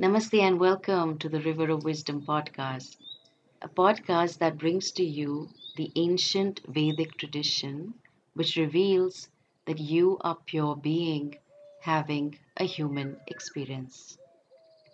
[0.00, 2.96] Namaste and welcome to the River of Wisdom podcast,
[3.60, 7.94] a podcast that brings to you the ancient Vedic tradition
[8.34, 9.28] which reveals
[9.66, 11.36] that you are pure being
[11.80, 14.16] having a human experience.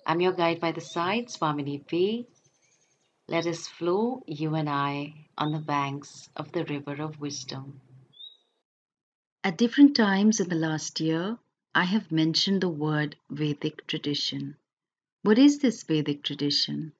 [0.06, 2.26] I'm your guide by the side, Swamini P.
[3.28, 7.78] Let us flow, you and I, on the banks of the River of Wisdom.
[9.44, 11.36] At different times in the last year,
[11.74, 14.56] I have mentioned the word Vedic tradition.
[15.24, 16.92] What is this Vedic tradition?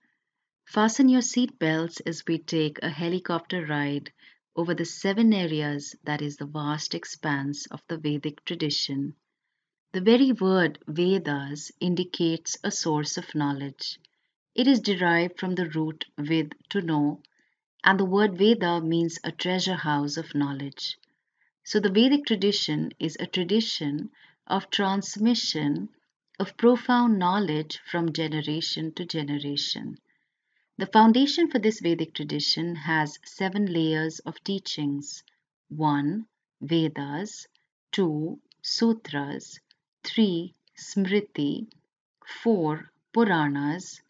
[0.64, 4.14] Fasten your seat belts as we take a helicopter ride
[4.56, 9.14] over the seven areas that is the vast expanse of the Vedic tradition.
[9.92, 13.98] The very word Vedas indicates a source of knowledge.
[14.54, 17.20] It is derived from the root vid to know,
[17.84, 20.96] and the word Veda means a treasure house of knowledge.
[21.62, 24.12] So the Vedic tradition is a tradition
[24.46, 25.90] of transmission
[26.40, 29.96] of profound knowledge from generation to generation.
[30.76, 35.22] The foundation for this Vedic tradition has seven layers of teachings
[35.68, 36.26] 1.
[36.60, 37.46] Vedas,
[37.92, 38.40] 2.
[38.60, 39.60] Sutras,
[40.02, 40.54] 3.
[40.76, 41.68] Smriti,
[42.42, 42.90] 4.
[43.12, 44.02] Puranas,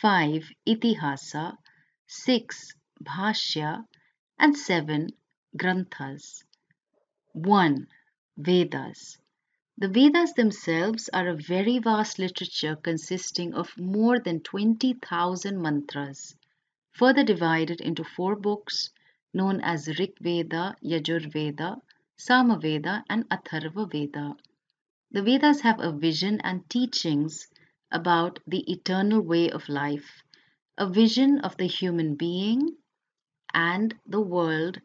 [0.00, 0.50] 5.
[0.66, 1.56] Itihasa,
[2.06, 2.74] 6.
[3.02, 3.86] Bhashya,
[4.38, 5.08] and 7.
[5.56, 6.44] Granthas.
[7.32, 7.88] 1.
[8.36, 9.16] Vedas.
[9.78, 16.36] The Vedas themselves are a very vast literature consisting of more than 20,000 mantras,
[16.92, 18.90] further divided into four books
[19.32, 21.80] known as Rig Veda, Yajur Veda,
[22.18, 24.36] Samaveda, and Atharva Veda.
[25.10, 27.48] The Vedas have a vision and teachings
[27.90, 30.22] about the eternal way of life,
[30.76, 32.76] a vision of the human being
[33.54, 34.80] and the world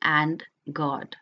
[0.00, 1.16] and God.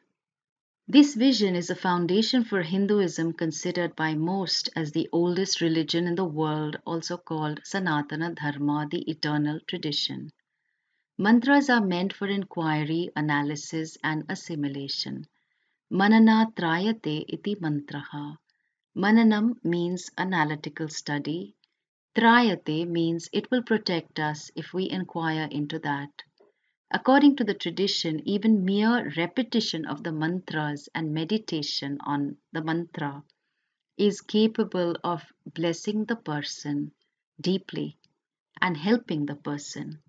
[0.90, 6.14] This vision is a foundation for Hinduism, considered by most as the oldest religion in
[6.14, 10.30] the world, also called Sanatana Dharma, the eternal tradition.
[11.18, 15.26] Mantras are meant for inquiry, analysis, and assimilation.
[15.90, 18.38] Manana trayate iti mantraha.
[18.96, 21.54] Mananam means analytical study.
[22.16, 26.22] Trayate means it will protect us if we inquire into that.
[26.90, 33.24] According to the tradition, even mere repetition of the mantras and meditation on the mantra
[33.98, 36.92] is capable of blessing the person
[37.40, 37.98] deeply
[38.60, 40.02] and helping the person.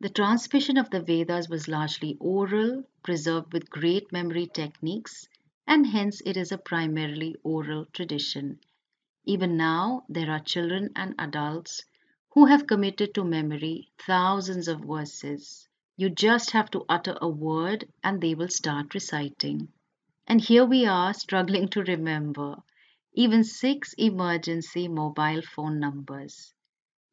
[0.00, 5.28] The transmission of the Vedas was largely oral, preserved with great memory techniques,
[5.66, 8.60] and hence it is a primarily oral tradition.
[9.24, 11.84] Even now, there are children and adults
[12.34, 17.88] who have committed to memory thousands of verses you just have to utter a word
[18.02, 19.68] and they will start reciting.
[20.26, 22.62] And here we are struggling to remember
[23.14, 26.52] even six emergency mobile phone numbers.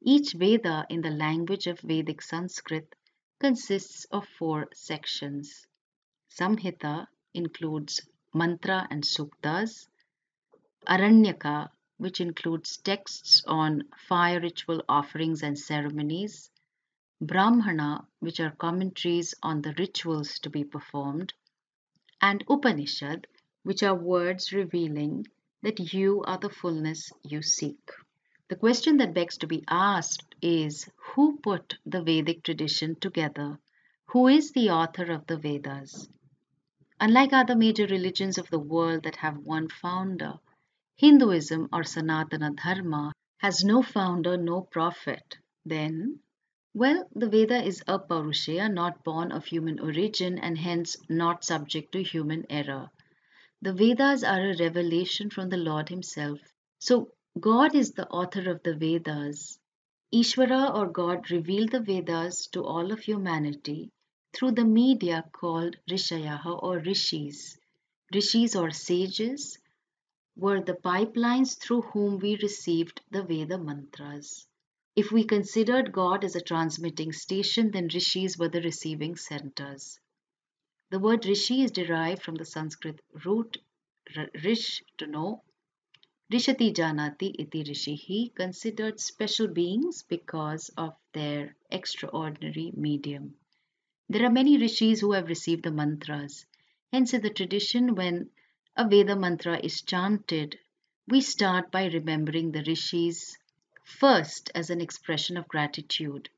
[0.02, 2.96] Each Veda in the language of Vedic Sanskrit
[3.40, 5.66] consists of four sections.
[6.30, 8.02] Samhita includes
[8.34, 9.88] mantra and suktas,
[10.88, 16.51] Aranyaka, which includes texts on fire ritual offerings and ceremonies,
[17.24, 21.34] Brahmana, which are commentaries on the rituals to be performed,
[22.20, 23.28] and Upanishad,
[23.62, 25.28] which are words revealing
[25.62, 27.92] that you are the fullness you seek.
[28.48, 33.60] The question that begs to be asked is who put the Vedic tradition together?
[34.08, 36.10] Who is the author of the Vedas?
[37.00, 40.40] Unlike other major religions of the world that have one founder,
[40.96, 45.38] Hinduism or Sanatana Dharma has no founder, no prophet.
[45.64, 46.20] Then,
[46.74, 52.02] well, the Veda is Apaurusheya, not born of human origin and hence not subject to
[52.02, 52.90] human error.
[53.62, 56.40] The Vedas are a revelation from the Lord Himself.
[56.80, 59.60] So, God is the author of the Vedas.
[60.14, 63.92] Ishvara or God revealed the Vedas to all of humanity
[64.34, 67.58] through the media called Rishayaha or Rishis.
[68.14, 69.60] Rishis or sages
[70.36, 74.48] were the pipelines through whom we received the Veda mantras.
[74.94, 80.00] If we considered God as a transmitting station, then rishis were the receiving centers.
[80.90, 83.58] The word rishi is derived from the Sanskrit root
[84.44, 85.44] rish to know.
[86.30, 93.38] Rishati janati iti rishihi, considered special beings because of their extraordinary medium.
[94.10, 96.46] There are many rishis who have received the mantras.
[96.92, 98.30] Hence, in the tradition, when
[98.76, 100.60] a Veda mantra is chanted,
[101.08, 103.38] we start by remembering the rishis
[103.84, 106.30] First, as an expression of gratitude.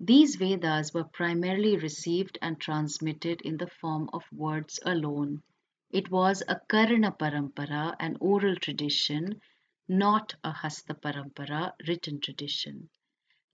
[0.00, 5.42] These Vedas were primarily received and transmitted in the form of words alone.
[5.90, 9.40] It was a Karna Parampara, an oral tradition,
[9.88, 12.88] not a Hasta Parampara written tradition.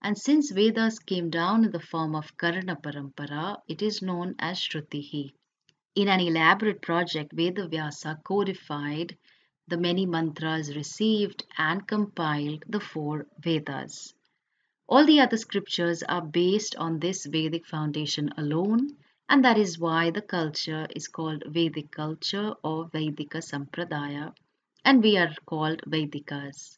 [0.01, 4.59] And since Vedas came down in the form of Karna Parampara, it is known as
[4.59, 5.33] Shrutihi.
[5.95, 9.17] In an elaborate project, Vedavyasa codified
[9.67, 14.13] the many mantras received and compiled the four Vedas.
[14.87, 18.97] All the other scriptures are based on this Vedic foundation alone,
[19.29, 24.33] and that is why the culture is called Vedic culture or Vedika Sampradaya,
[24.83, 26.77] and we are called Vedikas.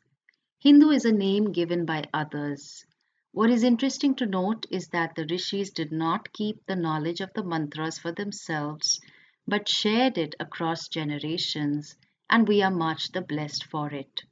[0.60, 2.86] Hindu is a name given by others.
[3.32, 7.34] What is interesting to note is that the rishis did not keep the knowledge of
[7.34, 9.02] the mantras for themselves,
[9.48, 11.98] but shared it across generations,
[12.30, 14.24] and we are much the blessed for it.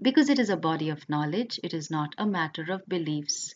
[0.00, 3.54] Because it is a body of knowledge, it is not a matter of beliefs.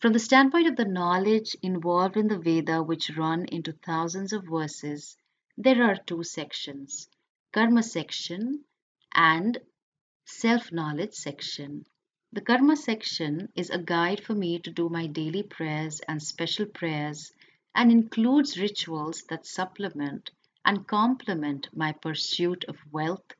[0.00, 4.44] From the standpoint of the knowledge involved in the Veda, which run into thousands of
[4.44, 5.16] verses,
[5.56, 7.08] there are two sections
[7.52, 8.64] Karma section
[9.14, 9.58] and
[10.24, 11.84] self knowledge section.
[12.32, 16.66] The Karma section is a guide for me to do my daily prayers and special
[16.66, 17.32] prayers
[17.74, 20.30] and includes rituals that supplement
[20.64, 23.32] and complement my pursuit of wealth,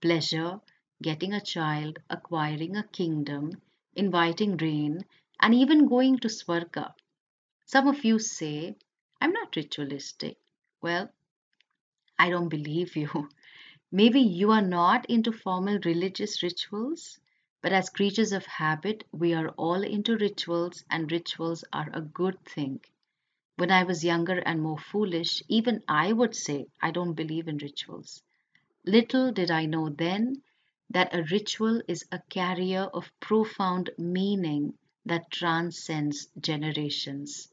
[0.00, 0.60] pleasure,
[1.02, 3.60] getting a child, acquiring a kingdom,
[3.94, 5.04] inviting rain,
[5.40, 6.94] and even going to Swarga.
[7.66, 8.76] Some of you say,
[9.20, 10.38] I'm not ritualistic.
[10.82, 11.10] Well,
[12.18, 13.28] I don't believe you.
[13.92, 17.18] Maybe you are not into formal religious rituals,
[17.62, 22.44] but as creatures of habit, we are all into rituals, and rituals are a good
[22.44, 22.80] thing.
[23.60, 27.58] When I was younger and more foolish, even I would say I don't believe in
[27.58, 28.22] rituals.
[28.86, 30.42] Little did I know then
[30.88, 37.52] that a ritual is a carrier of profound meaning that transcends generations.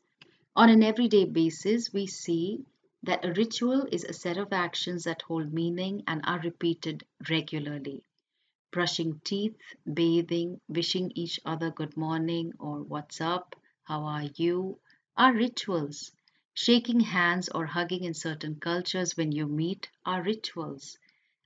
[0.56, 2.64] On an everyday basis, we see
[3.04, 8.02] that a ritual is a set of actions that hold meaning and are repeated regularly.
[8.72, 14.80] Brushing teeth, bathing, wishing each other good morning or what's up, how are you,
[15.18, 16.12] are rituals.
[16.54, 20.98] Shaking hands or hugging in certain cultures when you meet are rituals.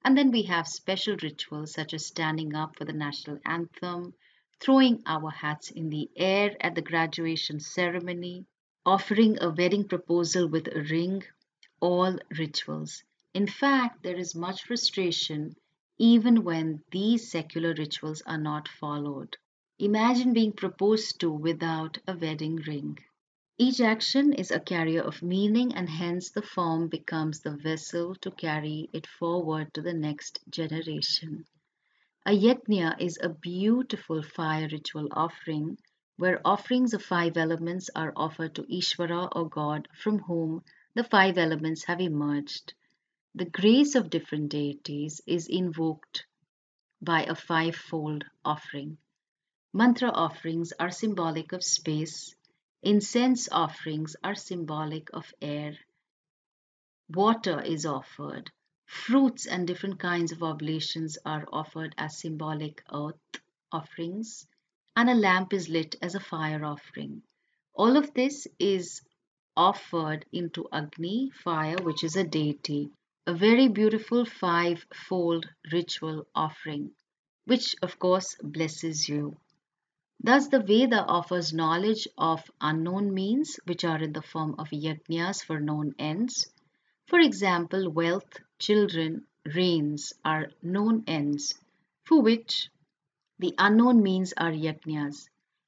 [0.04, 4.14] And then we have special rituals such as standing up for the national anthem,
[4.60, 8.46] throwing our hats in the air at the graduation ceremony,
[8.86, 11.24] offering a wedding proposal with a ring,
[11.80, 13.04] all rituals.
[13.34, 15.56] In fact, there is much frustration
[15.98, 19.38] even when these secular rituals are not followed.
[19.78, 22.98] Imagine being proposed to without a wedding ring.
[23.64, 28.32] Each action is a carrier of meaning, and hence the form becomes the vessel to
[28.32, 31.46] carry it forward to the next generation.
[32.26, 35.78] A yajna is a beautiful fire ritual offering
[36.18, 40.64] where offerings of five elements are offered to Ishvara or God from whom
[40.96, 42.74] the five elements have emerged.
[43.36, 46.26] The grace of different deities is invoked
[47.00, 48.98] by a five-fold offering.
[49.72, 52.34] Mantra offerings are symbolic of space,
[52.84, 55.78] Incense offerings are symbolic of air.
[57.10, 58.50] Water is offered.
[58.88, 63.42] Fruits and different kinds of oblations are offered as symbolic earth
[63.72, 64.48] offerings.
[64.96, 67.22] And a lamp is lit as a fire offering.
[67.76, 69.04] All of this is
[69.56, 72.90] offered into Agni, fire, which is a deity.
[73.28, 76.96] A very beautiful five fold ritual offering,
[77.46, 79.38] which of course blesses you.
[80.24, 85.44] Thus, the Veda offers knowledge of unknown means, which are in the form of yajnas
[85.44, 86.48] for known ends.
[87.08, 89.26] For example, wealth, children,
[89.56, 91.56] rains are known ends,
[92.04, 92.70] for which
[93.40, 95.28] the unknown means are yajnas,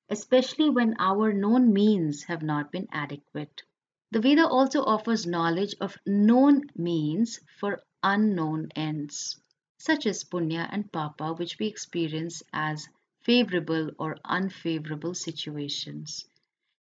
[0.09, 3.63] especially when our known means have not been adequate.
[4.11, 9.41] The Veda also offers knowledge of known means for unknown ends,
[9.79, 12.87] such as punya and papa, which we experience as
[13.23, 16.25] favorable or unfavorable situations.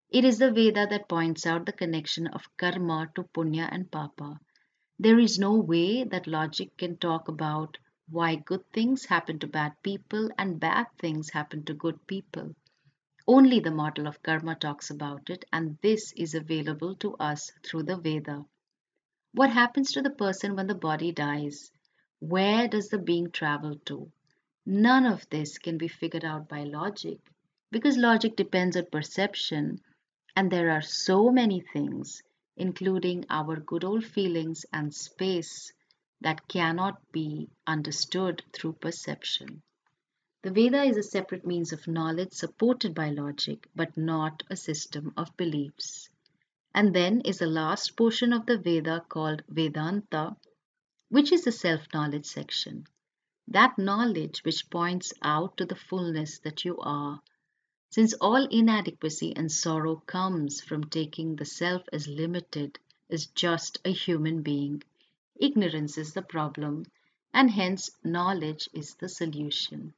[0.09, 4.39] It is the Veda that points out the connection of karma to punya and papa.
[4.99, 7.77] There is no way that logic can talk about
[8.09, 12.55] why good things happen to bad people and bad things happen to good people.
[13.27, 17.83] Only the model of karma talks about it, and this is available to us through
[17.83, 18.45] the Veda.
[19.33, 21.71] What happens to the person when the body dies?
[22.19, 24.11] Where does the being travel to?
[24.65, 27.19] None of this can be figured out by logic
[27.69, 29.81] because logic depends on perception,
[30.37, 32.23] and there are so many things,
[32.55, 35.73] including our good old feelings and space,
[36.21, 39.61] that cannot be understood through perception.
[40.43, 45.13] The Veda is a separate means of knowledge supported by logic, but not a system
[45.17, 46.09] of beliefs.
[46.73, 50.37] And then is the last portion of the Veda called Vedanta,
[51.09, 52.87] which is the self knowledge section.
[53.47, 57.21] That knowledge which points out to the fullness that you are.
[57.89, 63.91] Since all inadequacy and sorrow comes from taking the self as limited as just a
[63.91, 64.81] human being,
[65.35, 66.85] ignorance is the problem,
[67.33, 69.93] and hence knowledge is the solution.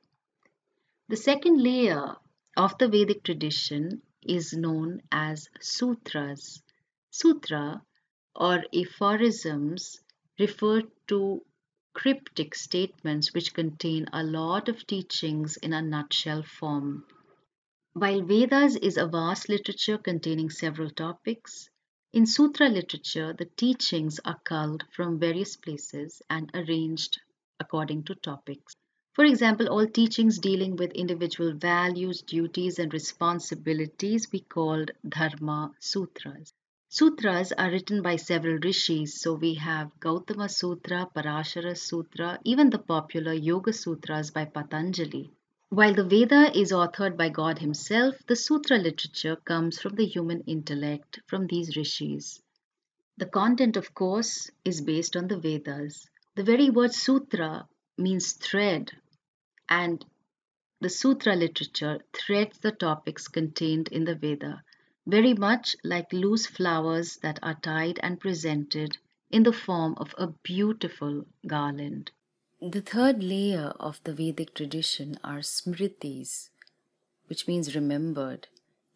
[1.07, 2.17] The second layer
[2.57, 6.63] of the Vedic tradition is known as sutras.
[7.11, 7.81] Sutra
[8.35, 10.01] or aphorisms
[10.39, 11.45] refer to
[11.95, 17.05] cryptic statements which contain a lot of teachings in a nutshell form.
[17.93, 21.69] While Vedas is a vast literature containing several topics,
[22.11, 27.21] in Sutra literature the teachings are culled from various places and arranged
[27.61, 28.75] according to topics.
[29.13, 36.51] For example, all teachings dealing with individual values, duties, and responsibilities we called Dharma Sutras.
[36.97, 42.79] Sutras are written by several rishis, so we have Gautama Sutra, Parashara Sutra, even the
[42.79, 45.29] popular Yoga Sutras by Patanjali.
[45.67, 50.39] While the Veda is authored by God Himself, the Sutra literature comes from the human
[50.47, 52.41] intellect from these rishis.
[53.17, 56.09] The content, of course, is based on the Vedas.
[56.35, 58.93] The very word sutra means thread,
[59.67, 60.05] and
[60.79, 64.63] the Sutra literature threads the topics contained in the Veda
[65.05, 68.97] very much like loose flowers that are tied and presented
[69.29, 72.11] in the form of a beautiful garland.
[72.61, 76.49] The third layer of the Vedic tradition are smritis,
[77.27, 78.47] which means remembered,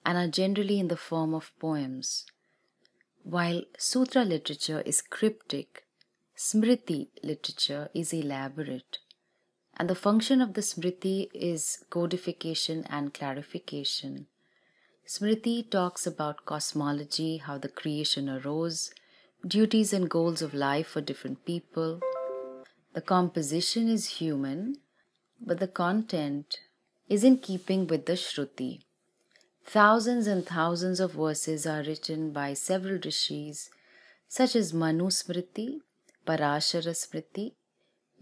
[0.05, 2.25] and are generally in the form of poems.
[3.23, 5.85] While sutra literature is cryptic,
[6.35, 8.97] smriti literature is elaborate,
[9.77, 14.27] and the function of the smriti is codification and clarification.
[15.09, 18.91] Smriti talks about cosmology, how the creation arose,
[19.43, 21.99] duties and goals of life for different people.
[22.93, 24.75] The composition is human,
[25.41, 26.59] but the content
[27.07, 28.81] is in keeping with the Shruti.
[29.65, 33.71] Thousands and thousands of verses are written by several rishis,
[34.27, 35.79] such as Manu Smriti,
[36.27, 37.53] Parashara Smriti,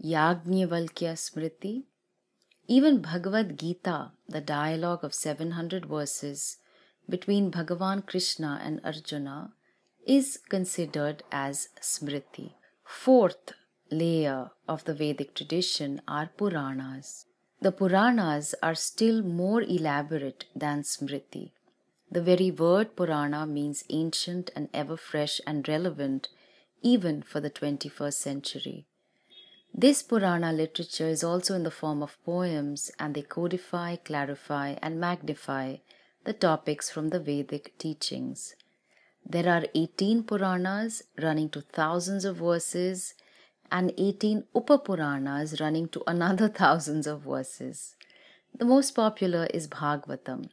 [0.02, 1.82] Yajnavalkya Smriti.
[2.66, 6.56] Even Bhagavad Gita, the dialogue of 700 verses,
[7.08, 9.52] between Bhagavan Krishna and Arjuna
[10.06, 12.52] is considered as Smriti.
[12.84, 13.52] Fourth
[13.90, 17.26] layer of the Vedic tradition are Puranas.
[17.60, 21.52] The Puranas are still more elaborate than Smriti.
[22.10, 26.28] The very word Purana means ancient and ever fresh and relevant
[26.82, 28.86] even for the 21st century.
[29.74, 34.98] This Purana literature is also in the form of poems and they codify, clarify, and
[34.98, 35.76] magnify
[36.24, 38.54] the topics from the Vedic teachings.
[39.24, 43.14] There are 18 Puranas running to thousands of verses
[43.70, 47.96] and 18 Upapuranas running to another thousands of verses.
[48.54, 50.50] The most popular is Bhagavatam.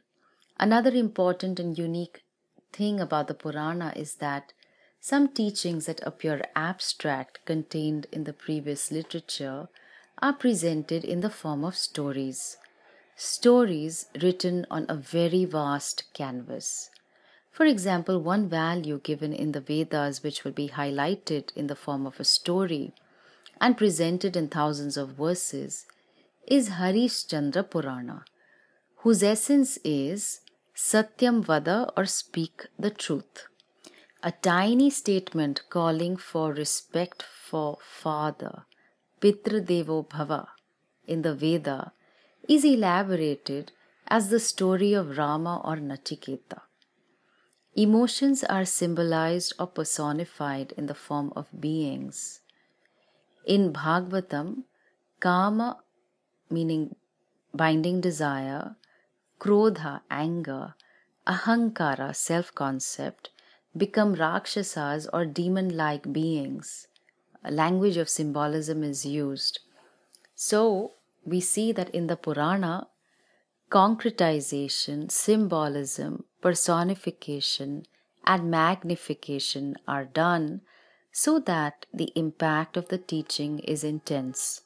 [0.58, 2.22] Another important and unique
[2.72, 4.52] thing about the Purana is that
[5.00, 9.68] some teachings that appear abstract contained in the previous literature
[10.20, 12.56] are presented in the form of stories
[13.16, 16.90] stories written on a very vast canvas.
[17.50, 22.06] For example, one value given in the Vedas, which will be highlighted in the form
[22.06, 22.92] of a story
[23.58, 25.86] and presented in thousands of verses,
[26.46, 28.24] is Harishchandra Purana,
[28.96, 30.40] whose essence is
[30.74, 33.46] Satyam Vada or speak the truth.
[34.22, 38.66] A tiny statement calling for respect for father,
[39.22, 40.48] Pitra Devo Bhava,
[41.06, 41.92] in the Veda
[42.48, 43.72] is elaborated
[44.08, 46.62] as the story of Rama or Nachiketa.
[47.74, 52.40] Emotions are symbolized or personified in the form of beings.
[53.44, 54.62] In Bhagavatam,
[55.20, 55.78] Kama,
[56.50, 56.94] meaning
[57.52, 58.76] binding desire,
[59.38, 60.74] Krodha, anger,
[61.26, 63.30] Ahankara, self concept,
[63.76, 66.86] become Rakshasas or demon like beings.
[67.44, 69.60] A language of symbolism is used.
[70.34, 70.92] So,
[71.26, 72.86] we see that in the Purana,
[73.70, 77.84] concretization, symbolism, personification,
[78.24, 80.60] and magnification are done
[81.12, 84.62] so that the impact of the teaching is intense.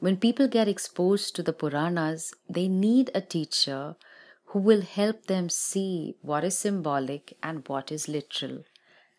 [0.00, 3.96] When people get exposed to the Puranas, they need a teacher
[4.46, 8.64] who will help them see what is symbolic and what is literal.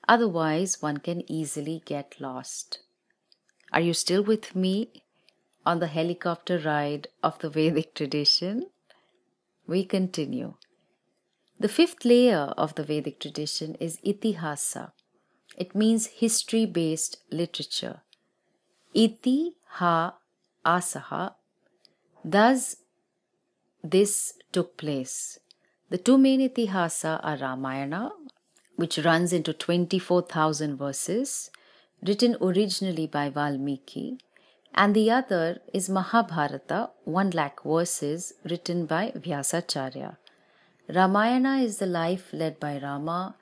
[0.07, 2.79] Otherwise, one can easily get lost.
[3.73, 5.04] Are you still with me?
[5.65, 8.67] On the helicopter ride of the Vedic tradition,
[9.67, 10.53] we continue.
[11.59, 14.91] The fifth layer of the Vedic tradition is Itihasa.
[15.57, 18.01] It means history based literature.
[18.93, 20.15] Iti ha
[20.65, 21.35] asaha.
[22.23, 22.77] Thus,
[23.83, 25.39] this took place.
[25.89, 28.11] The two main itihasa are Ramayana,
[28.75, 31.51] which runs into 24,000 verses,
[32.01, 34.17] written originally by Valmiki,
[34.75, 40.17] and the other is Mahabharata, 1 lakh verses, written by Vyasacharya.
[40.93, 43.37] Ramayana is the life led by Rama,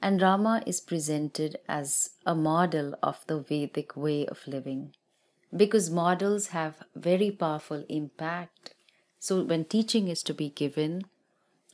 [0.00, 4.94] and Rama is presented as a model of the Vedic way of living.
[5.54, 8.74] Because models have very powerful impact,
[9.18, 11.02] so when teaching is to be given,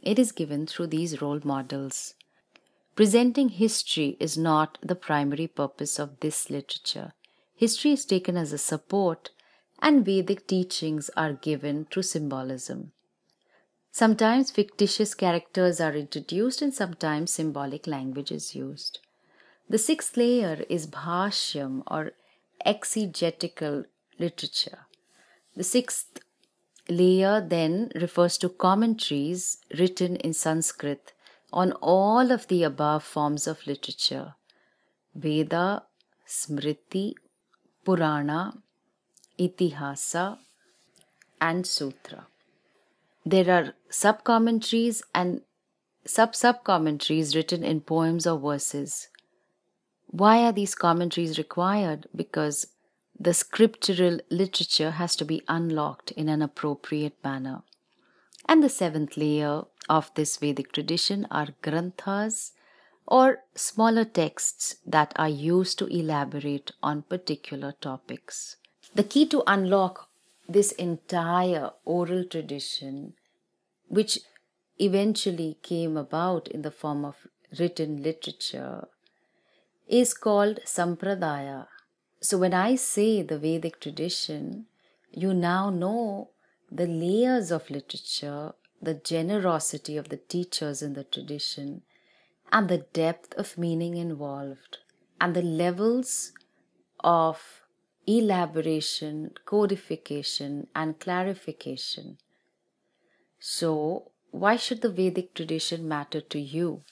[0.03, 2.15] it is given through these role models.
[2.97, 7.13] Presenting history is not the primary purpose of this literature.
[7.57, 9.31] History is taken as a support,
[9.81, 12.93] and Vedic teachings are given through symbolism.
[13.91, 18.99] Sometimes fictitious characters are introduced and sometimes symbolic language is used.
[19.71, 22.13] The sixth layer is bhashyam or
[22.65, 23.85] exegetical
[24.19, 24.81] literature.
[25.55, 26.21] The sixth
[26.91, 31.15] layer then refers to commentaries written in Sanskrit
[31.51, 34.35] on all of the above forms of literature
[35.15, 35.85] Veda,
[36.29, 37.15] Smriti,
[37.87, 38.59] Purana,
[39.39, 40.39] Itihasa,
[41.41, 42.27] and Sutra
[43.27, 45.41] there are sub commentaries and
[46.07, 49.09] sub sub commentaries written in poems or verses.
[50.07, 52.07] Why are these commentaries required?
[52.15, 52.69] Because
[53.19, 57.63] the scriptural literature has to be unlocked in an appropriate manner.
[58.49, 62.53] And the seventh layer of this Vedic tradition are granthas
[63.07, 68.57] or smaller texts that are used to elaborate on particular topics.
[68.95, 70.09] The key to unlock
[70.49, 73.15] this entire oral tradition,
[73.89, 74.19] which
[74.79, 77.17] eventually came about in the form of
[77.59, 78.89] written literature,
[79.87, 81.67] is called Sampradaya.
[82.21, 84.67] So, when I say the Vedic tradition,
[85.13, 86.31] you now know
[86.71, 91.83] the layers of literature, the generosity of the teachers in the tradition,
[92.53, 94.79] and the depth of meaning involved,
[95.21, 96.33] and the levels
[97.01, 97.63] of
[98.07, 102.19] elaboration, codification, and clarification.
[103.41, 106.83] So, why should the Vedic tradition matter to you?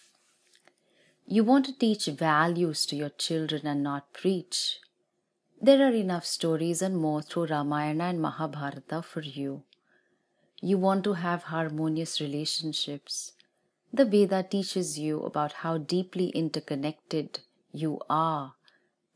[1.26, 4.80] You want to teach values to your children and not preach.
[5.60, 9.62] There are enough stories and more through Ramayana and Mahabharata for you.
[10.60, 13.32] You want to have harmonious relationships.
[13.94, 17.38] The Veda teaches you about how deeply interconnected
[17.70, 18.54] you are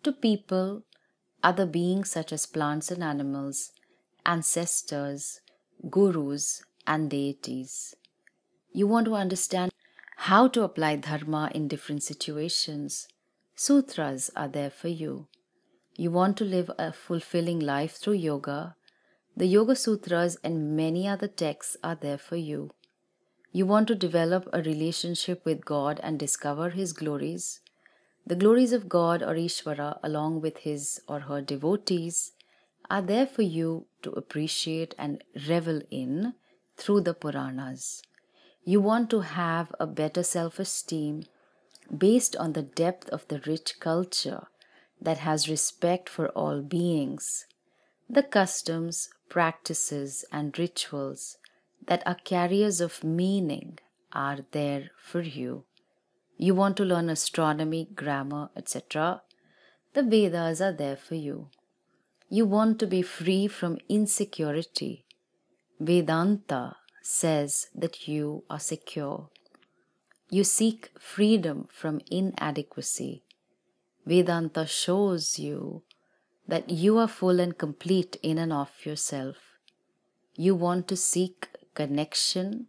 [0.05, 0.85] to people,
[1.43, 3.73] other beings such as plants and animals,
[4.25, 5.41] ancestors,
[5.91, 7.97] gurus, and deities.
[8.73, 9.73] You want to understand
[10.17, 13.09] how to apply dharma in different situations.
[13.57, 15.27] Sutras are there for you.
[15.97, 18.77] You want to live a fulfilling life through yoga.
[19.37, 22.71] The Yoga Sutras and many other texts are there for you.
[23.51, 27.61] You want to develop a relationship with God and discover His glories.
[28.29, 32.33] The glories of God or Ishvara, along with his or her devotees,
[32.91, 36.35] are there for you to appreciate and revel in
[36.77, 38.03] through the Puranas.
[38.65, 41.23] You want to have a better self esteem
[41.97, 44.49] based on the depth of the rich culture
[45.01, 47.47] that has respect for all beings.
[48.11, 51.38] The customs, practices, and rituals
[51.87, 53.79] that are carriers of meaning
[54.13, 55.65] are there for you
[56.41, 59.23] you want to learn astronomy, grammar, etc.,
[59.93, 61.49] the Vedas are there for you.
[62.31, 65.05] You want to be free from insecurity.
[65.81, 69.31] Vedanta says that you are secure.
[70.31, 73.25] You seek freedom from inadequacy.
[74.07, 75.83] Vedanta shows you
[76.47, 79.37] that you are full and complete in and of yourself.
[80.37, 82.69] You want to seek connection,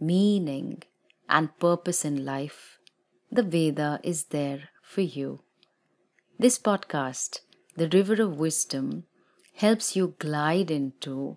[0.00, 0.82] meaning,
[1.28, 2.76] and purpose in life
[3.30, 5.40] the Veda is there for you.
[6.38, 7.40] This podcast,
[7.76, 9.04] The River of Wisdom,
[9.54, 11.36] helps you glide into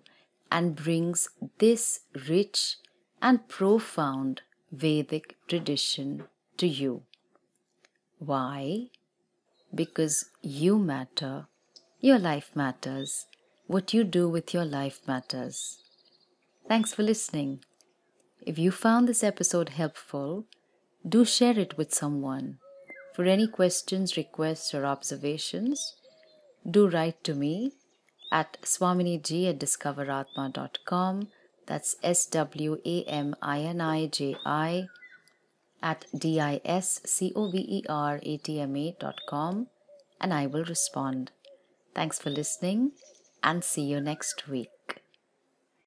[0.52, 2.76] and brings this rich
[3.20, 6.24] and profound Vedic tradition
[6.58, 7.02] to you.
[8.18, 8.86] Why?
[9.74, 11.48] Because you matter,
[12.00, 13.26] your life matters,
[13.66, 15.82] what you do with your life matters.
[16.70, 17.64] Thanks for listening.
[18.46, 20.46] If you found this episode helpful,
[21.04, 22.58] do share it with someone.
[23.12, 25.96] For any questions, requests, or observations,
[26.64, 27.72] do write to me
[28.30, 31.26] at swaminiji at discoveratma.com.
[31.66, 34.86] That's S W A M I N I J I
[35.82, 39.66] at D I S C O V E R A T M A dot com
[40.20, 41.32] and I will respond.
[41.96, 42.92] Thanks for listening.
[43.42, 44.68] and see you next week.